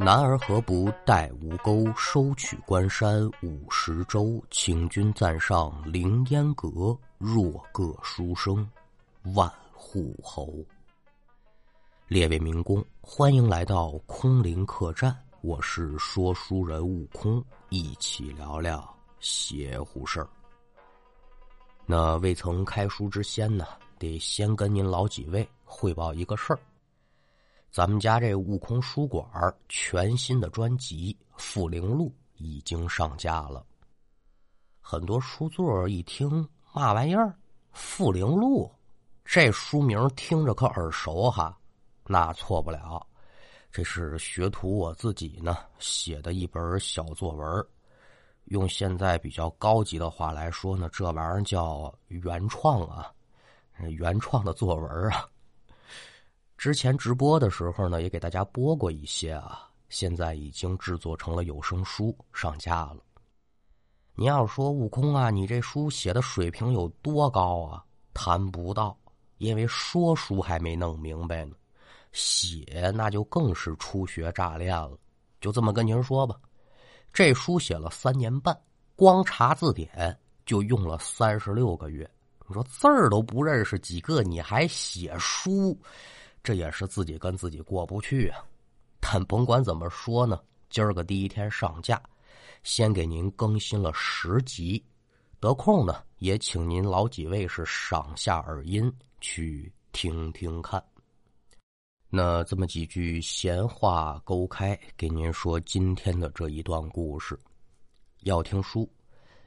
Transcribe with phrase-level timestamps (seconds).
[0.00, 4.40] 男儿何不带吴钩，收取关山五十州？
[4.48, 8.64] 请君暂上凌烟阁，若个书生
[9.34, 10.54] 万户侯。
[12.06, 20.28] 列位民工，欢迎来到空灵客栈，我是说书人悟空，一起聊聊邪乎事儿。
[21.86, 23.66] 那未曾开书之先呢，
[23.98, 26.58] 得先跟您老几位汇报一个事儿。
[27.70, 29.26] 咱们家这悟空书馆
[29.68, 33.64] 全新的专辑《富灵录》已经上架了。
[34.80, 36.30] 很多书座一听
[36.72, 37.26] 嘛玩意儿，
[37.72, 38.64] 《富灵录》
[39.22, 41.56] 这书名听着可耳熟哈，
[42.06, 43.06] 那错不了，
[43.70, 47.66] 这是学徒我自己呢写的一本小作文。
[48.46, 53.12] 用现在比较高级的话来说呢，这玩意儿叫原创啊，
[53.90, 55.28] 原创的作文啊。
[56.58, 59.70] 之前直播的时候呢，也给大家播过一些啊。
[59.88, 62.98] 现在已经制作成了有声书上架了。
[64.16, 67.84] 你要说悟空啊，你这书写的水平有多高啊？
[68.12, 68.98] 谈不到，
[69.38, 71.54] 因为说书还没弄明白呢，
[72.10, 74.98] 写那就更是初学乍练了。
[75.40, 76.34] 就这么跟您说吧，
[77.12, 78.60] 这书写了三年半，
[78.96, 82.10] 光查字典就用了三十六个月。
[82.48, 85.78] 你说字儿都不认识几个，你还写书？
[86.48, 88.42] 这也是自己跟自己过不去啊，
[89.00, 92.02] 但甭管怎么说呢，今儿个第一天上架，
[92.62, 94.82] 先给您更新了十集，
[95.40, 98.90] 得空呢也请您老几位是赏下耳音
[99.20, 100.82] 去听听看。
[102.08, 107.38] 那这么几句闲话勾开，给您说今天的这一段故事。
[108.20, 108.90] 要听书，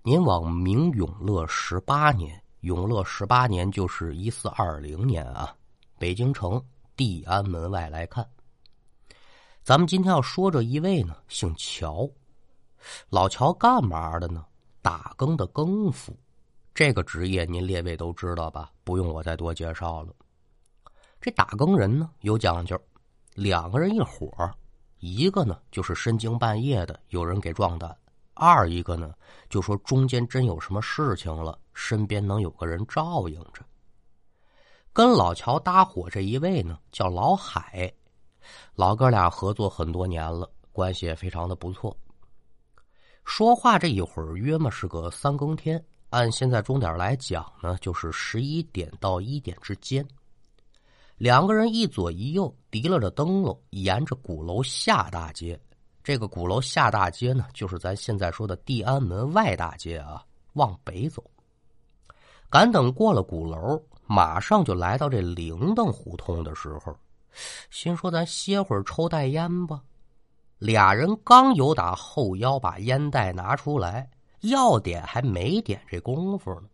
[0.04, 5.56] 您往明永乐十八年，永乐十八年就是一四二零年啊，
[5.98, 6.64] 北京城。
[6.96, 8.28] 地安门外来看，
[9.64, 12.10] 咱们今天要说这一位呢，姓乔，
[13.10, 14.46] 老乔干嘛的呢？
[14.82, 16.12] 打更的更夫，
[16.74, 18.72] 这个职业您列位都知道吧？
[18.84, 20.14] 不用我再多介绍了。
[21.20, 22.76] 这打更人呢有讲究，
[23.36, 24.32] 两个人一伙
[24.98, 27.96] 一个呢就是深更半夜的有人给撞的，
[28.34, 29.14] 二一个呢
[29.50, 33.64] 就说中间真有什么事情了，身边能有个人照应着。
[34.94, 37.92] 跟老乔搭伙这一位呢，叫老海，
[38.76, 41.96] 老哥俩合作很多年了，关系也非常的不错。
[43.24, 50.06] 说话这一会儿，约么是个三更天，按现在钟点来讲呢，就是十一点到一点之间。
[51.16, 55.58] 两个人一左一右，提了着灯笼，沿着鼓楼下大街。
[56.04, 60.22] 这个鼓楼下大街呢，就是咱现在说的地安门外大街啊，
[60.54, 61.24] 往北走。
[62.50, 63.82] 赶等过了鼓楼。
[64.12, 66.94] 马上就来到这铃铛胡同的时候，
[67.70, 69.82] 心说：“咱歇会儿，抽袋烟吧。”
[70.60, 74.10] 俩人刚有打后腰把烟袋拿出来，
[74.42, 76.68] 要点还没点这功夫呢，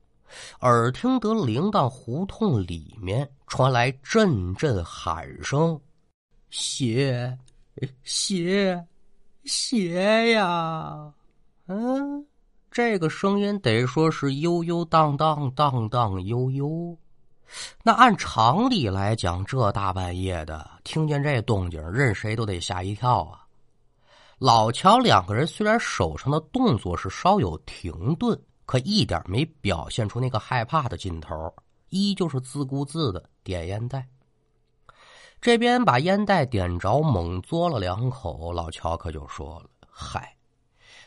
[0.62, 5.80] 耳听得铃铛胡同里面传来阵阵喊声
[6.50, 7.38] ：“歇，
[8.03, 8.84] 歇，
[9.46, 11.14] 歇呀！”
[11.70, 12.26] 嗯，
[12.72, 16.97] 这个声音得说是悠悠荡荡，荡荡悠悠。
[17.84, 23.46] 那按常理来讲，这大半夜的听见这动静，任谁都得吓一跳啊！
[24.38, 31.34] 老乔两个人虽然手上的动作是稍有停顿，可一点没表现出那个害怕的劲头，
[31.90, 34.08] 依旧是自顾自的点烟袋。
[35.40, 40.35] 这边把烟袋点着，猛嘬了两口，老乔可就说了：“嗨，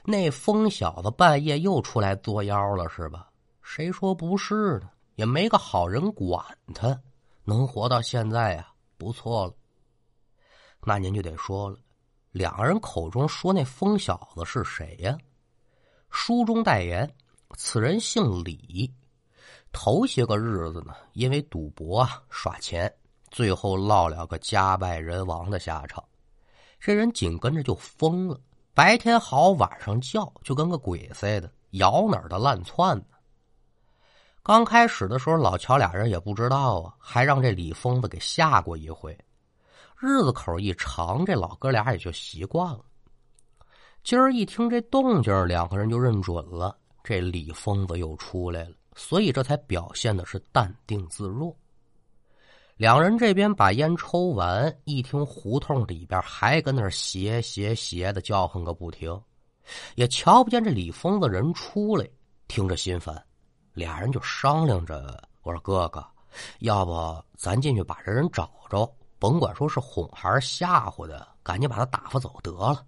[0.05, 3.29] 那疯小子半夜又出来作妖了是吧？
[3.63, 6.45] 谁说不是呢？”也没个好人管
[6.75, 7.01] 他，
[7.45, 9.55] 能活到现在呀，不错了。
[10.83, 11.79] 那您就得说了，
[12.33, 15.17] 两个人口中说那疯小子是谁呀？
[16.11, 17.09] 书中代言，
[17.57, 18.93] 此人姓李，
[19.73, 22.93] 头些个日子呢，因为赌博啊耍钱，
[23.31, 26.03] 最后落了个家败人亡的下场。
[26.79, 28.41] 这人紧跟着就疯了，
[28.73, 33.05] 白天嚎，晚上叫，就跟个鬼似的，摇哪儿的乱窜呢。
[34.51, 39.17] 刚开始的时候，老乔俩人也不知道啊，还让这李疯子给吓过一回。
[39.97, 42.81] 日子口一长，这老哥俩也就习惯了。
[44.03, 51.57] 今儿一听这动静，两个人就认准了，这李疯子又出来了，所以这才表现的是淡定自若。
[52.77, 59.17] 两人这边把烟抽完，一听胡同里边还跟那邪邪邪的叫唤个不停，
[59.95, 62.05] 也瞧不见这李疯子人出来，
[62.49, 63.25] 听着心烦。
[63.73, 66.05] 俩人就商量着，我说哥哥，
[66.61, 72.85] 要不咱进去把这人找着，甭管说是哄还是吓唬的，赶紧把他打发走得了。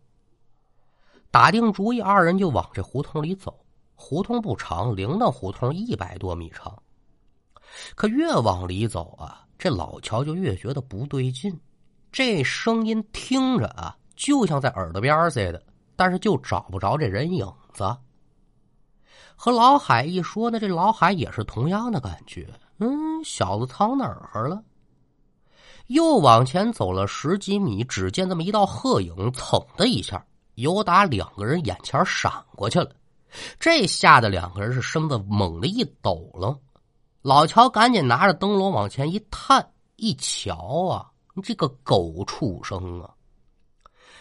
[1.30, 3.58] 打定主意，二人就往这胡同里走。
[3.94, 6.76] 胡同不长，铃铛胡同一百多米长。
[7.94, 11.58] 可越往里走啊，这老乔就越觉得不对劲。
[12.10, 15.64] 这声音听着啊，就像在耳朵边似的，
[15.96, 17.96] 但是就找不着这人影子。
[19.44, 22.48] 和老海一说呢，这老海也是同样的感觉。
[22.78, 22.88] 嗯，
[23.24, 24.62] 小子藏哪儿了？
[25.88, 30.24] 又往前走了十几米，只见这么一道鹤影，噌的一下，
[30.54, 32.92] 由打两个人眼前闪过去了。
[33.58, 36.56] 这吓得两个人是身子猛地一抖了。
[37.20, 43.10] 老乔赶紧拿着灯笼往前一探，一瞧啊，你这个狗畜生啊！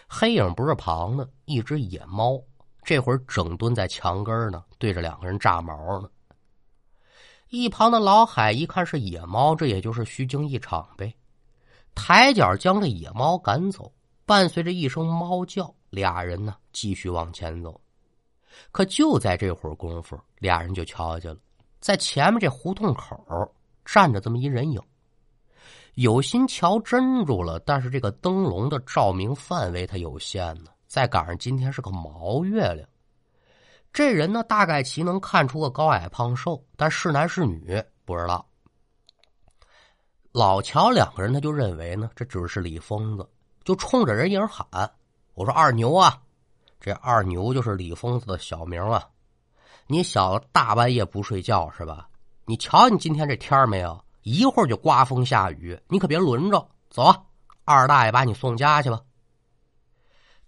[0.07, 2.41] 黑影不是旁的，一只野猫，
[2.83, 6.09] 这会儿整蹲在墙根呢，对着两个人炸毛呢。
[7.49, 11.13] 一旁的老海一看是野猫，这也就是虚惊一场呗。
[11.93, 13.91] 抬脚将这野猫赶走，
[14.25, 17.79] 伴随着一声猫叫，俩人呢继续往前走。
[18.71, 21.37] 可就在这会儿功夫，俩人就瞧见了，
[21.79, 24.81] 在前面这胡同口站着这么一人影。
[25.95, 32.85] 有心瞧真住了，但是这个灯笼的照明范围它有限呢，再赶上今天是个毛月亮，
[33.93, 38.45] 这人呢大概其能看出个高矮胖瘦，但是男是女不知道。
[40.33, 43.25] 老乔两个人他就认为呢，这只是李疯子，
[43.63, 44.67] 就冲着人影喊
[45.33, 46.21] ：“我说二牛啊！”
[46.81, 49.07] 这二牛就是李疯子的小名啊！
[49.87, 52.09] 你小子大半夜不睡觉是吧？
[52.43, 53.97] 你瞧你今天这天没有？
[54.23, 56.69] 一会儿就刮风下雨，你可别轮着。
[56.89, 57.23] 走啊，
[57.63, 58.99] 二大爷把你送家去吧。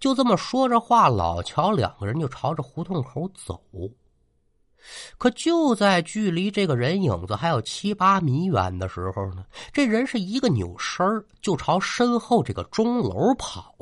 [0.03, 3.63] 就这么说着话，老乔两个人就朝着胡同口走。
[5.17, 11.05] 可就在距离这个人影子还有七八米远的时候呢，这人是一个扭身
[11.41, 13.73] 就朝身后这个钟楼跑。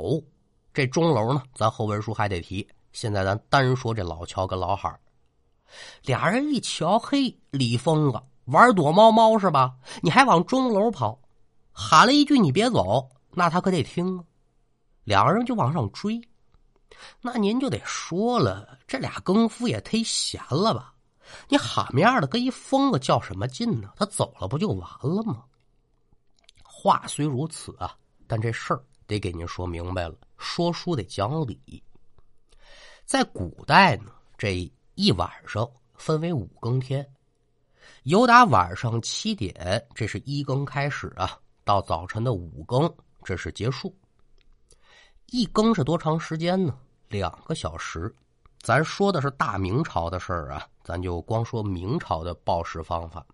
[0.75, 2.67] 这钟楼呢，咱后文书还得提。
[2.91, 4.95] 现在咱单说这老乔跟老海
[6.03, 9.74] 俩人一瞧，嘿，李疯子玩躲猫猫是吧？
[10.03, 11.19] 你还往钟楼跑，
[11.71, 14.24] 喊了一句“你别走”，那他可得听啊。
[15.03, 16.21] 两个人就往上追，
[17.21, 20.94] 那您就得说了，这俩更夫也忒闲了吧？
[21.48, 23.94] 你喊面的跟一疯子较什么劲呢？
[23.95, 25.44] 他走了不就完了吗？
[26.63, 27.95] 话虽如此啊，
[28.27, 30.15] 但这事儿得给您说明白了。
[30.38, 31.83] 说书得讲理，
[33.06, 37.07] 在古代呢，这一晚上分为五更天，
[38.03, 42.92] 由打晚上七点，这是一更开始啊，到早晨的五更，
[43.24, 43.95] 这是结束。
[45.31, 46.78] 一更是多长时间呢？
[47.07, 48.13] 两个小时。
[48.60, 53.25] 咱说的是大明朝的事儿啊，咱就光说明朝的报时方法。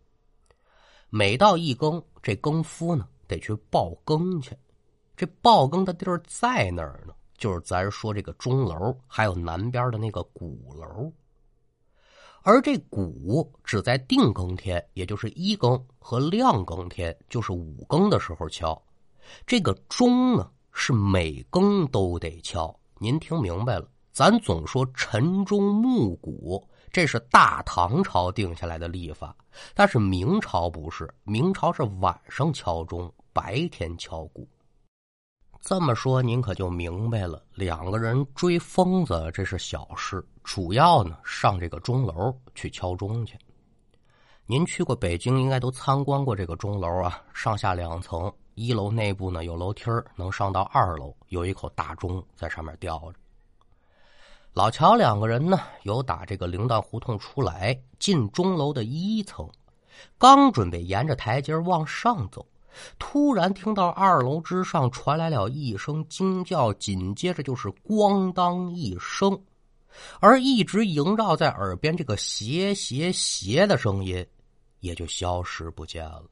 [1.10, 4.56] 每到一更，这更夫呢得去报更去。
[5.16, 7.16] 这报更的地儿在哪儿呢？
[7.36, 11.12] 就是咱说这个钟楼，还有南边的那个鼓楼。
[12.44, 18.80] 而这鼓只在定更天，也就是一更和亮更天，就是五更的时候敲。
[19.48, 22.74] 这个钟呢，是每更都得敲。
[23.00, 23.90] 您听明白了？
[24.12, 29.36] 咱总说晨钟暮鼓，这是大唐朝定下来的历法，
[29.74, 34.48] 但是明朝不是，明朝是晚上敲钟，白天敲鼓。
[35.62, 37.44] 这么说，您可就明白了。
[37.56, 43.36] 两个人追疯子，这是小事，主要呢上这个钟楼去敲钟去。
[44.46, 49.84] 您去过北京，应该都参观过这个钟楼啊，上下两层，一楼内部呢有楼梯
[50.16, 53.20] 能上到二楼，有一口大钟在上面吊着。
[54.52, 59.48] 老乔两个人呢，由打这个铃铛胡同出来，进钟楼的一层，
[60.18, 62.44] 刚准备沿着台阶往上走。
[62.98, 69.40] 突然听到二楼之上传来了一声惊叫，紧接着就是“咣当”一声，
[70.20, 74.26] 而一直萦绕在耳边这个“斜斜斜”的声音
[74.80, 76.24] 也就消失不见了。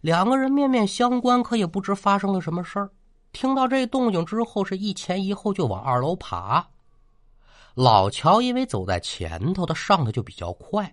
[0.00, 2.90] 两个人面面相观，可也不知发生了什么事儿。
[3.32, 6.66] 听到这动静之后，是一前一后就往二楼爬。
[7.74, 10.92] 老乔因为走在前头，他上的就比较快。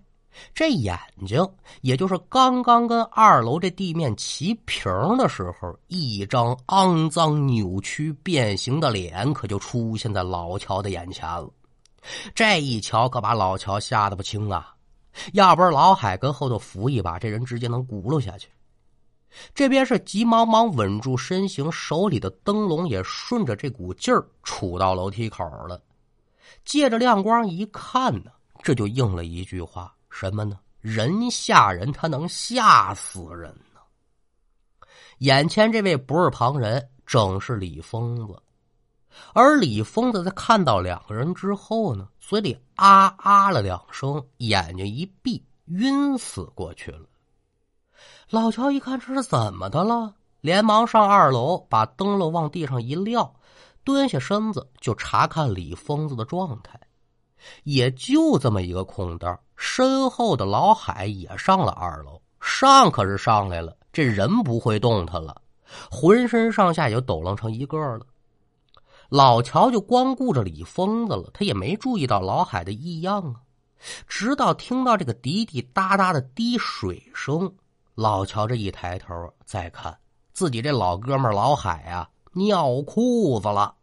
[0.54, 1.44] 这眼睛，
[1.80, 11.50] 也就是刚刚跟二楼这地面齐平的时候，一张肮脏、扭曲、变形的脸可就出现在老乔的眼前了。
[12.36, 14.72] 这一瞧，可把老乔吓得不轻啊！
[15.32, 18.48] 要不是老海跟后头扶一把，这人直接能轱辘下去。
[19.54, 25.80] 这边是急忙忙稳住身形，手里的灯笼也顺着这股劲儿杵到楼梯口了。
[26.64, 28.30] 借着亮光一看呢，
[28.62, 29.94] 这就应了一句话。
[30.10, 30.58] 什么呢？
[30.80, 33.80] 人吓人，他能吓死人呢。
[35.18, 38.42] 眼前这位不是旁人，正是李疯子。
[39.32, 47.02] 而李疯子在看到两个人之后呢，嘴里啊啊了两声，眼睛一闭，晕死过去了。
[48.30, 53.34] 老乔一看这是怎么的了，连忙上二楼，把灯笼往地上一撂，
[53.84, 56.78] 蹲下身子就查看李疯子的状态。
[57.64, 65.40] 也就这么一个空档，身后的老海也上了二楼，上可是上来了，这人不会动弹了，
[65.90, 68.04] 浑身上下也抖楞成一个了。
[69.08, 73.40] 老乔就光顾着李疯子了，他也没注意到老海的异样啊。
[74.08, 77.54] 直到听到这个滴滴答答的滴水声，
[78.00, 79.12] 老乔这一抬头
[79.44, 79.98] 再看，
[80.32, 83.74] 自己这老哥们老海啊尿裤子了。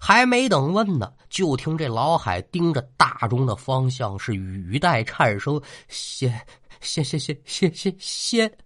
[0.00, 6.32] 还没等问呢，就听这老海盯着大钟的方向，是语带颤声：“先，
[6.80, 8.58] 先，先，先，先，先，先。”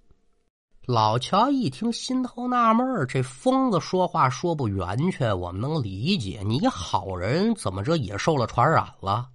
[0.86, 6.40] 老乔一听，心头纳闷这疯子说话说不圆全，我们能理解。
[6.46, 9.28] 你好人怎么着也受了传染了？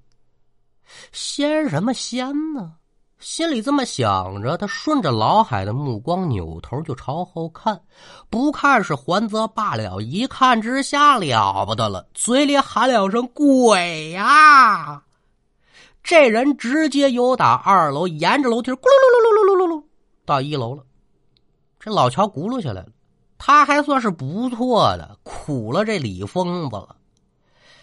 [1.12, 2.78] 仙什么仙呢？
[3.20, 7.82] 心里这么想着，他顺着老海的目光，扭头就朝后看。
[8.30, 15.02] 不看是还则罢了，一看之下了不得了，嘴里喊两声“鬼呀”！
[16.04, 19.84] 这人直接由打二楼沿着楼梯咕噜噜噜噜噜噜噜
[20.24, 20.84] 到一楼了。
[21.80, 22.90] 这老乔咕噜下来了，
[23.38, 26.96] 他还算是不错的，苦了这李疯子了。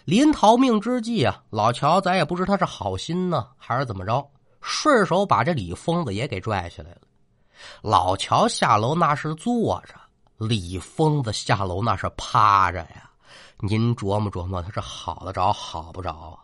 [0.05, 4.25] 临逃命之际啊，老乔咱也不知他是好心呢，还是怎么着，
[4.67, 7.01] 顺手把这李疯子也给拽下来了。
[7.83, 9.93] 老乔下楼那是坐着，
[10.37, 13.09] 李疯子下楼那是趴着呀。
[13.59, 16.41] 您琢磨琢磨，他是好得着好不着啊？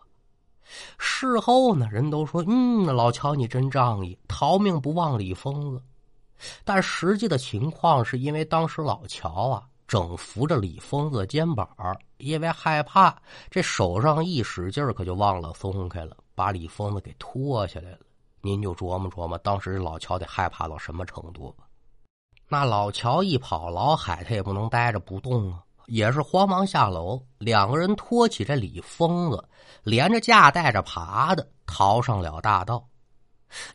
[0.99, 5.81] 事后呢，人都说，嗯，老乔你真仗义，逃命不忘李疯子。
[6.63, 11.67] 但实际的情况是因为当时老乔啊正扶着李疯子肩膀，
[12.17, 13.13] 因为害怕，
[13.49, 17.99] 这手上一使劲可就忘了松开了，把李疯子给拖下来了。
[18.41, 21.65] 您就琢磨琢磨，当时老乔得害怕到什么程度吧？
[22.47, 29.47] 那老乔一跑，老海他也不能待着不动啊，也是慌忙下楼，两个人拖起这李疯子，
[29.83, 32.85] 连着架带着爬的逃上了大道。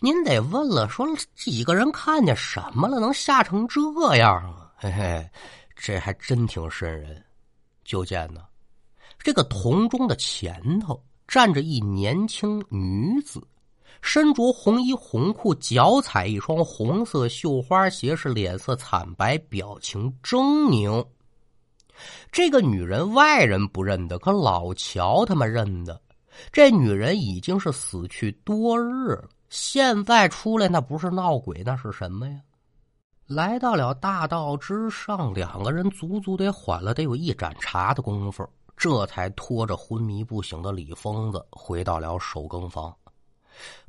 [0.01, 4.73] 您得问了，说几个人看见什么了，能吓成这样啊？
[4.77, 5.31] 嘿嘿，
[5.75, 7.25] 这还真挺瘆人。
[7.85, 8.43] 就见呢，
[9.19, 13.41] 这个铜钟的前头站着一年轻女子，
[14.07, 21.05] 身着红衣红裤，脚踩一双红色绣花鞋，是脸色惨白，表情狰狞。
[22.31, 26.01] 这个女人外人不认得，可老乔他们认得。
[26.53, 29.29] 这女人已经是死去多日了。
[29.49, 32.41] 现在出来那不是闹鬼，那是什么呀？
[33.27, 42.95] 来到了大道之上，两个人足足得缓了得有一盏茶的功夫，这才拖着昏迷不醒的李疯子回到了守更房。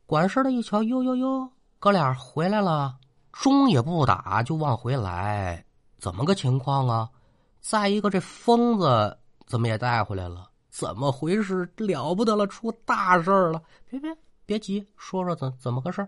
[0.08, 2.98] 管事的一瞧，哟哟哟，哥俩回来了，
[3.34, 5.66] 钟也不打就往回来，
[6.00, 7.10] 怎么个情况啊？
[7.60, 10.50] 再一个，这疯子怎么也带回来了？
[10.70, 11.70] 怎么回事？
[11.76, 13.62] 了不得了，出大事了！
[13.90, 14.10] 别别。
[14.46, 16.08] 别急，说说怎怎么个事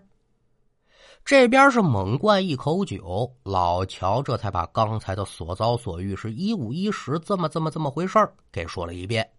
[1.22, 8.18] 这边是猛灌一口酒，老乔这才把刚才的所遭所遇是一五一十这么这么这么回事
[8.50, 9.30] 给说了一遍。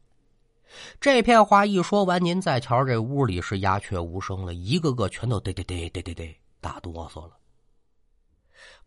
[0.99, 7.37] 这片话一说完，您再瞧这屋里是鸦雀无声了，一个个全都得得得得得得打哆嗦了。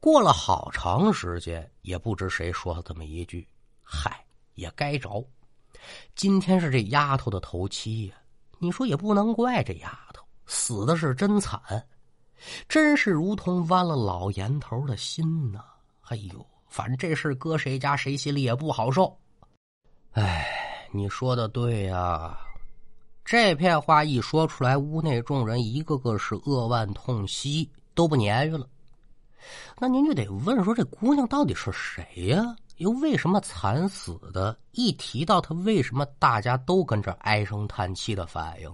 [0.01, 3.47] 过了好长时间，也不知谁说了这么一句
[3.83, 4.25] ：“嗨，
[4.55, 5.27] 也该着，
[6.15, 8.15] 今天是这丫头的头七呀。”
[8.61, 11.61] 你说也不能怪这丫头死的是真惨，
[12.67, 15.63] 真是如同剜了老严头的心呐！
[16.03, 19.19] 哎呦，反正这事搁谁家谁心里也不好受。
[20.13, 22.39] 哎，你说的对呀，
[23.25, 28.65] 这片话一说出来，屋内众人一个个是扼腕痛惜，都不言语了。
[29.77, 32.55] 那您就得问说，这姑娘到底是谁呀？
[32.77, 34.57] 又为什么惨死的？
[34.71, 38.73] 一提到她，为什么大家都跟着唉声叹气的反应？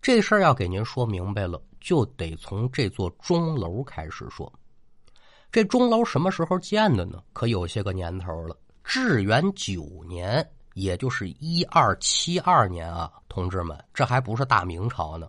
[0.00, 4.50] 这事儿要给您说明白了，就得从这座钟楼开始说。
[5.50, 7.20] 这钟楼什么时候建的呢？
[7.32, 8.56] 可有些个年头了。
[8.84, 15.28] 至元九年，也就是一二七二年啊，同志们，这还不是大明朝呢。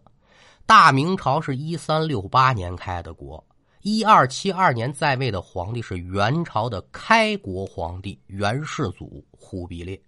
[0.65, 3.43] 大明朝是一三六八年开的国。
[3.81, 9.99] 一二七二年在位的皇帝是元朝的开国皇帝元世祖忽必烈。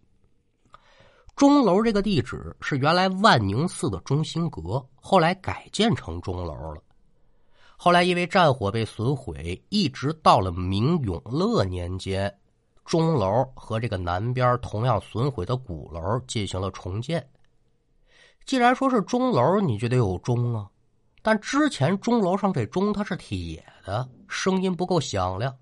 [1.36, 6.84] 钟楼这个地址是原来万宁寺的中心阁，后来改建成钟楼了。
[7.76, 12.34] 后来因为战火被损毁，一直到了明永乐年间，
[12.86, 17.26] 钟楼和这个南边同样损毁的鼓楼进行了重建。
[18.46, 20.70] 既然说是钟楼，你就得有钟啊。
[21.22, 25.56] 但之前钟楼上这钟它是铁的，声音不够响亮。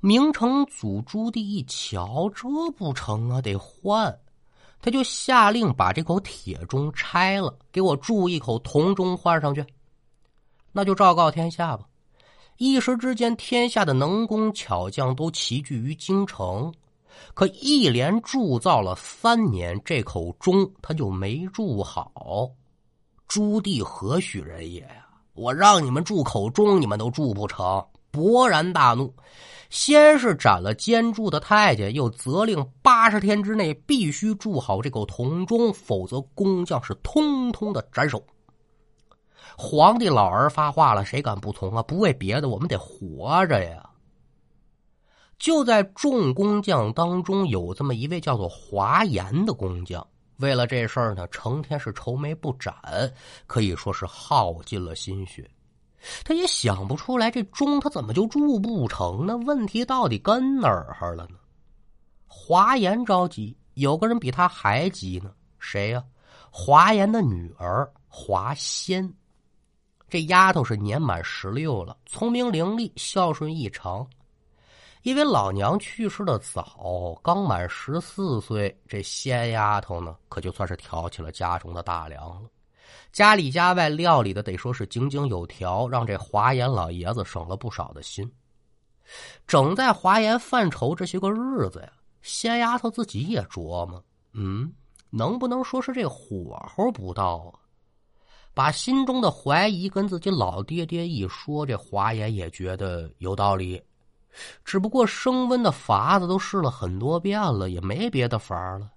[0.00, 4.16] 明成祖朱棣一瞧，这不成啊，得换。
[4.80, 9.66] 他就下令把这口铁钟拆了，给我铸一口铜钟换上去。
[10.70, 11.84] 那就昭告天下吧。
[12.58, 16.72] 一时之间，天下的能工巧匠都齐聚于京城，
[17.32, 22.50] 可一连铸造了三年，这口钟他就没铸好。
[23.28, 25.06] 朱棣何许人也呀？
[25.34, 27.64] 我让你们铸口钟，你们都铸不成，
[28.10, 29.14] 勃然大怒。
[29.70, 38.20] 先是斩了监铸的太监，又责令八十天之内必须铸好这口铜钟，否则工匠是通通的斩首。
[39.60, 41.82] 皇帝老儿发话了，谁敢不从啊？
[41.82, 43.90] 不为别的，我们得活着呀。
[45.36, 50.06] 就在众工匠当中，有这么一位叫做华严的工匠。
[50.36, 52.72] 为了这事儿呢，成天是愁眉不展，
[53.48, 55.50] 可以说是耗尽了心血。
[56.24, 59.36] 他也想不出来这钟他怎么就铸不成呢？
[59.38, 61.36] 问题到底跟哪儿了呢？
[62.28, 65.32] 华严着急，有个人比他还急呢。
[65.58, 66.04] 谁呀？
[66.48, 69.12] 华严的女儿华仙。
[70.08, 74.06] 这丫头是年满十六了，聪明伶俐，孝顺异常。
[75.02, 82.48] 因为老娘去世的早，刚满十四岁，这仙丫头呢，可就算是挑起了家中的大梁了。
[83.12, 88.30] 家里家外料理的得说是井井有条，让这华严老爷子省了不少的心。
[89.46, 94.72] 整在华严犯愁这些个日子呀，仙丫头自己也琢磨：嗯，
[95.10, 97.60] 能不能说是这火候不到啊？
[98.58, 103.80] 把心中的怀疑跟自己老爹爹一说，这华严也觉得有道理。
[104.64, 108.90] 只不过升温的法子都试了很多遍了，也没别的法了。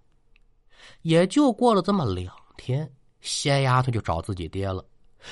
[1.04, 4.84] 也就过了这么两天，仙丫头就找自己爹了，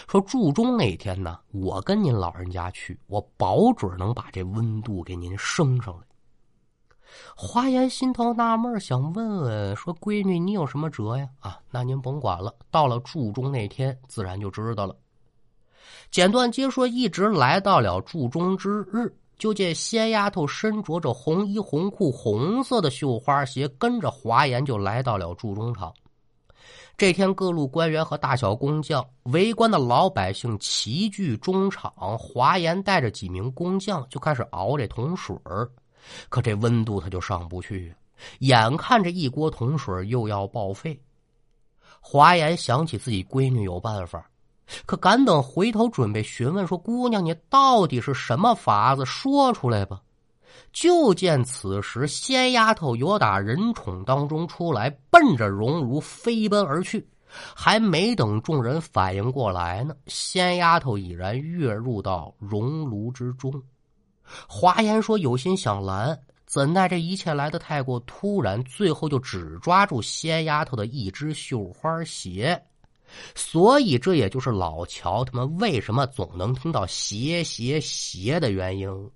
[0.07, 6.03] 说铸钟那天呢，我跟您老人家去，我保准能把这温度给您升上来。
[7.35, 14.95] 华严心头纳闷，想问问说：“闺女，你有什么辙呀？”啊，那您甭管了，到了铸钟那天，自然就知道了。
[16.11, 19.13] 简短接说，一直来到了铸钟之日。
[19.37, 25.93] 就见仙丫头身着着红衣红裤、红色的绣花鞋，跟着华严就来到了铸钟厂。
[26.97, 31.93] 这天，各路官员和大小工匠、围观的老百姓齐聚钟场。
[32.17, 35.33] 华严带着几名工匠就开始熬这铜水
[36.29, 37.93] 可这温度他就上不去，
[38.39, 40.99] 眼看着一锅铜水又要报废。
[42.01, 44.29] 华严想起自己闺女有办法。
[44.85, 49.03] 可赶等回头准备询问说：“姑娘，你到底是什么法子？
[49.03, 49.99] 说出来吧。”
[50.71, 57.07] 就见此时仙丫头由打人宠当中出来，奔着熔炉飞奔而去。
[57.55, 63.51] 还没等众人反应过来呢，仙丫头已然跃入到熔炉之中。
[64.47, 72.61] 华严说：“有心想拦，怎奈这一切来的太过突然，最后就只抓住仙丫头的一只绣花鞋。”
[73.33, 79.11] 所以，这也就是老乔他们为什么总能听到“邪邪邪”的原因。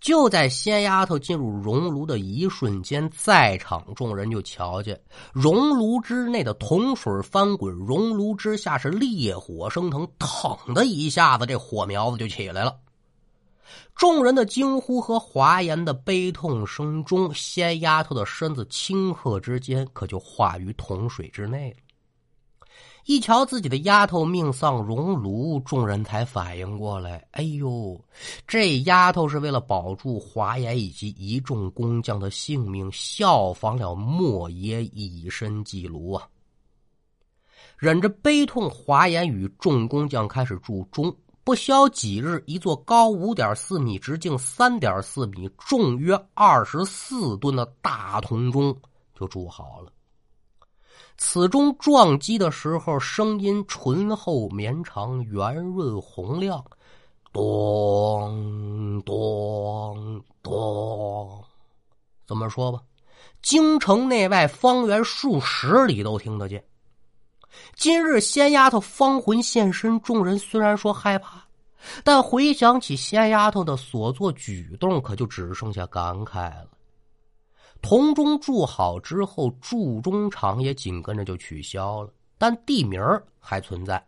[0.00, 4.98] 就在仙丫头进入熔炉的一瞬间，在场众人就瞧见
[5.32, 12.76] 熔炉之内的铜水翻滚，熔炉之下是烈火升腾，腾的一下子，这火苗子就起来了。
[14.00, 21.76] 众人的惊呼和华严的悲痛声中，仙丫头的身子顷刻之间可就化于铜水之内了。
[23.04, 27.22] 一瞧自己的丫头命丧熔炉，众人才反应过来。
[27.32, 28.02] 哎呦，
[28.46, 36.26] 这丫头是为了保住华严以及一众工匠的性命，效仿了莫爷以身祭炉啊！
[37.76, 41.14] 忍着悲痛，华严与众工匠开始铸钟。
[41.42, 48.76] 不消几日，一座高五点四米、直径三点四米、重约二十四吨的大铜钟
[49.18, 49.90] 就铸好了。
[51.16, 56.64] 此钟撞击的时候，声音醇厚绵长、圆润洪亮，
[57.32, 61.44] 咚咚咚。
[62.26, 62.80] 怎么说吧，
[63.42, 66.64] 京城内外方圆数十里都听得见。
[67.74, 71.42] 今日仙丫头芳魂现身，众人虽然说害怕，
[72.04, 76.68] 但回想起仙丫头的所作举动，可就只剩下感慨了。
[77.82, 83.00] 铜钟铸好之后，铸钟厂也紧跟着就取消了，但地名
[83.38, 84.04] 还存在。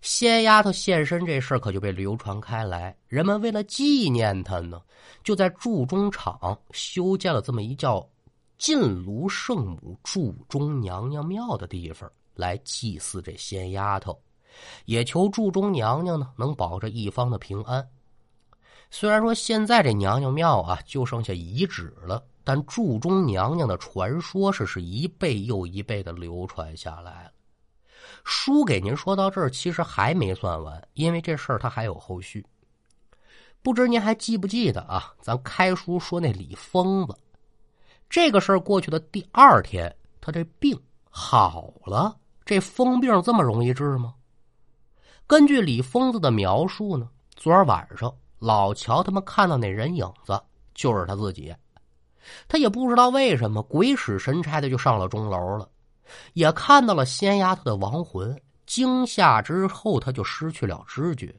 [0.00, 4.80] 仙丫头现身这事儿可就被流传开来，人们为了纪念她呢，
[5.24, 8.06] 就在铸钟厂修建了这么一叫
[8.58, 14.20] 晋炉圣母铸钟娘娘庙的地方，来祭祀这仙丫头，
[14.84, 17.86] 也求祝中娘娘呢能保着一方的平安。
[18.90, 27.32] 虽然说现在这娘娘庙啊就剩下遗址了，但祝中娘娘的传说是是一辈又一辈的流传下来了。
[28.24, 32.44] 书给您说到这儿，其实还没算完，因为这事儿它还有后续。
[33.62, 35.14] 不知您还记不记得啊？
[35.20, 37.16] 咱开书说那李疯子，
[38.10, 42.14] 这个事儿过去的第二天，他这病好了。
[42.44, 44.14] 这疯病这么容易治吗？
[45.26, 50.40] 根据李疯子的描述呢，昨儿晚上老乔他们看到那人影子，
[50.74, 51.54] 就是他自己。
[52.46, 55.68] 他也不知道为什么，鬼使神差的就上了钟楼了。
[56.34, 61.34] 也看到了仙丫头的亡魂，惊吓之后他就失去了知觉，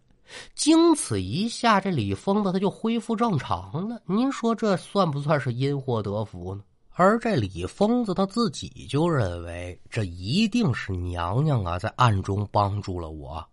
[0.55, 4.01] 经此一下，这李疯子他就恢复正常了。
[4.05, 6.63] 您说这算不算是因祸得福呢？
[6.95, 13.43] 而这李疯子他自己就认为，这一定是娘娘啊在暗中帮助了我。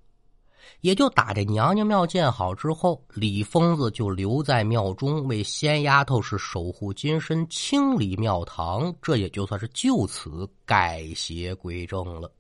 [0.83, 12.31] 也就打这娘娘庙建好之后，李疯子就留在庙中为仙丫头是守护金身、清理庙堂，这也就算是就此改邪归正了。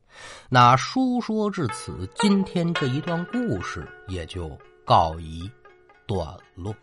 [0.48, 4.50] 那书说至此，今天这一段故事也就
[4.84, 5.50] 告一
[6.06, 6.74] 段落。